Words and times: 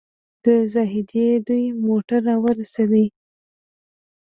د 0.43 0.45
زاهدي 0.73 1.27
دوی 1.47 1.65
موټر 1.85 2.19
راورسېد. 2.29 2.93